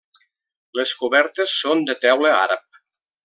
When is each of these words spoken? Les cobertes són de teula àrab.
Les 0.79 0.93
cobertes 1.01 1.53
són 1.65 1.85
de 1.91 1.97
teula 2.07 2.35
àrab. 2.39 2.81